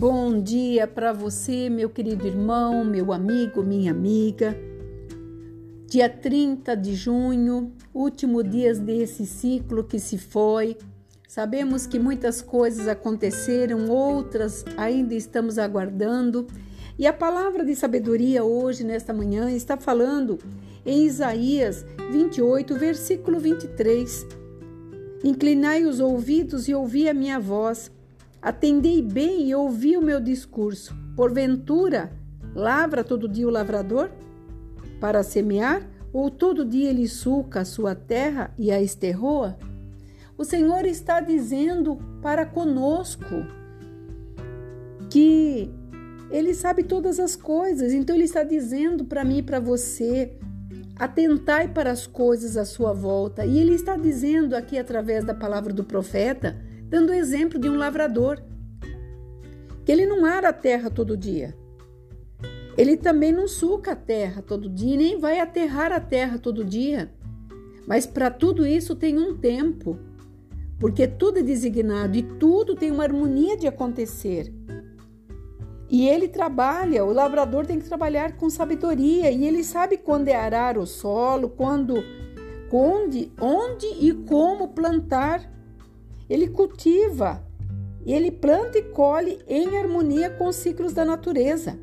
[0.00, 4.56] bom dia para você, meu querido irmão, meu amigo, minha amiga.
[5.86, 10.78] Dia 30 de junho, último dia desse ciclo que se foi.
[11.28, 16.46] Sabemos que muitas coisas aconteceram, outras ainda estamos aguardando.
[16.98, 20.38] E a palavra de sabedoria hoje, nesta manhã, está falando
[20.86, 24.26] em Isaías 28, versículo 23.
[25.22, 27.92] Inclinai os ouvidos e ouvi a minha voz.
[28.42, 30.94] Atendei bem e ouvi o meu discurso.
[31.16, 32.12] Porventura,
[32.54, 34.10] lavra todo dia o lavrador?
[35.00, 35.82] para semear,
[36.12, 39.56] ou todo dia ele suca a sua terra e a esterroa?
[40.36, 43.46] O Senhor está dizendo para conosco
[45.10, 45.70] que
[46.30, 50.32] Ele sabe todas as coisas, então Ele está dizendo para mim e para você:
[50.96, 53.44] atentai para as coisas à sua volta.
[53.44, 56.56] E Ele está dizendo aqui através da palavra do profeta,
[56.90, 58.42] dando exemplo de um lavrador,
[59.84, 61.56] que ele não ara a terra todo dia.
[62.76, 67.10] Ele também não suca a terra todo dia, nem vai aterrar a terra todo dia.
[67.86, 69.98] Mas para tudo isso tem um tempo,
[70.78, 74.52] porque tudo é designado e tudo tem uma harmonia de acontecer.
[75.88, 80.34] E ele trabalha, o lavrador tem que trabalhar com sabedoria e ele sabe quando é
[80.34, 82.02] arar o solo, quando,
[82.72, 85.59] onde, onde e como plantar.
[86.30, 87.44] Ele cultiva,
[88.06, 91.76] ele planta e colhe em harmonia com os ciclos da natureza.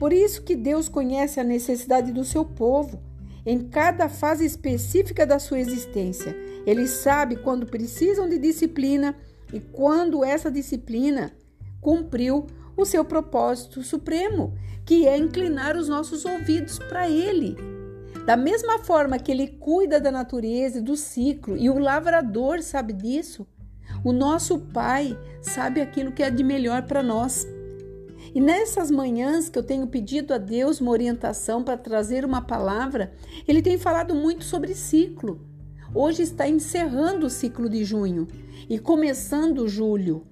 [0.00, 3.00] Por isso que Deus conhece a necessidade do seu povo
[3.46, 6.36] em cada fase específica da sua existência.
[6.66, 9.16] Ele sabe quando precisam de disciplina
[9.52, 11.32] e quando essa disciplina
[11.80, 14.54] cumpriu o seu propósito supremo,
[14.84, 17.56] que é inclinar os nossos ouvidos para Ele.
[18.26, 22.92] Da mesma forma que Ele cuida da natureza e do ciclo, e o lavrador sabe
[22.92, 23.46] disso,
[24.04, 27.46] o nosso Pai sabe aquilo que é de melhor para nós.
[28.34, 33.12] E nessas manhãs que eu tenho pedido a Deus uma orientação para trazer uma palavra,
[33.46, 35.40] Ele tem falado muito sobre ciclo.
[35.94, 38.28] Hoje está encerrando o ciclo de junho
[38.68, 40.26] e começando julho.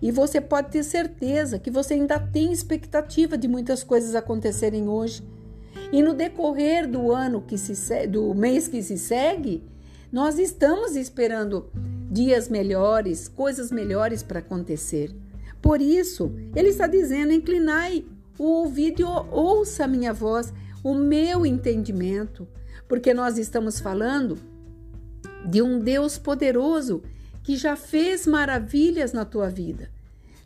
[0.00, 5.22] E você pode ter certeza que você ainda tem expectativa de muitas coisas acontecerem hoje.
[5.90, 9.64] E no decorrer do ano que se do mês que se segue,
[10.12, 11.70] nós estamos esperando
[12.14, 15.12] dias melhores, coisas melhores para acontecer.
[15.60, 18.06] Por isso, ele está dizendo: inclinai
[18.38, 22.46] o ouvido ouça a minha voz, o meu entendimento,
[22.88, 24.38] porque nós estamos falando
[25.44, 27.02] de um Deus poderoso
[27.42, 29.90] que já fez maravilhas na tua vida.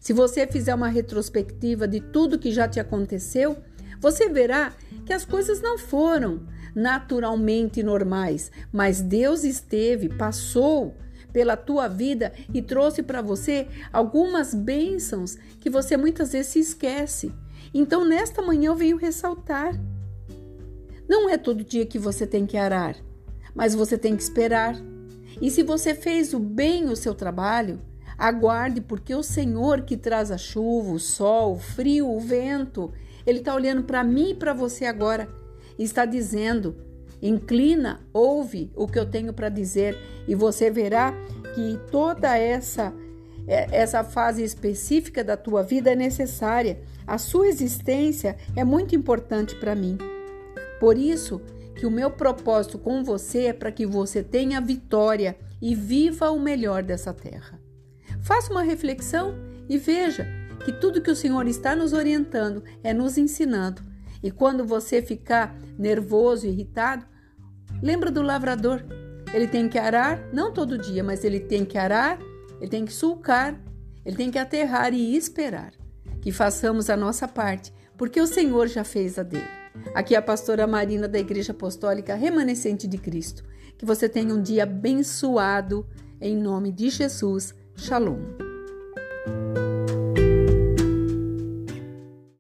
[0.01, 3.59] Se você fizer uma retrospectiva de tudo que já te aconteceu,
[4.01, 4.73] você verá
[5.05, 10.95] que as coisas não foram naturalmente normais, mas Deus esteve, passou
[11.39, 17.33] pela tua vida e trouxe para você algumas bênçãos que você muitas vezes se esquece.
[17.73, 19.81] Então, nesta manhã eu venho ressaltar.
[21.09, 22.97] Não é todo dia que você tem que arar,
[23.55, 24.75] mas você tem que esperar.
[25.41, 27.81] E se você fez o bem o seu trabalho,
[28.19, 32.93] aguarde, porque o Senhor que traz a chuva, o sol, o frio, o vento,
[33.25, 35.29] ele está olhando para mim e para você agora
[35.79, 36.75] e está dizendo:
[37.21, 41.13] Inclina, ouve o que eu tenho para dizer e você verá
[41.55, 42.95] que toda essa
[43.49, 46.81] é, essa fase específica da tua vida é necessária.
[47.07, 49.97] A sua existência é muito importante para mim.
[50.79, 51.41] Por isso
[51.75, 56.39] que o meu propósito com você é para que você tenha vitória e viva o
[56.39, 57.59] melhor dessa terra.
[58.21, 59.35] Faça uma reflexão
[59.69, 60.27] e veja
[60.65, 63.83] que tudo que o Senhor está nos orientando é nos ensinando
[64.23, 67.07] e quando você ficar nervoso, irritado,
[67.83, 68.85] lembra do lavrador.
[69.33, 72.19] Ele tem que arar, não todo dia, mas ele tem que arar,
[72.61, 73.61] ele tem que sulcar,
[74.05, 75.73] ele tem que aterrar e esperar.
[76.21, 79.45] Que façamos a nossa parte, porque o Senhor já fez a dele.
[79.95, 83.45] Aqui é a pastora Marina da Igreja Apostólica Remanescente de Cristo.
[83.77, 85.87] Que você tenha um dia abençoado,
[86.21, 87.55] em nome de Jesus.
[87.77, 88.19] Shalom.